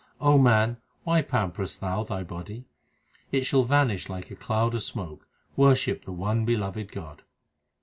[0.19, 2.65] O man, why pamperest thou thy body?
[3.31, 7.21] It shall vanish like a cloud of smoke; worship the one beloved God.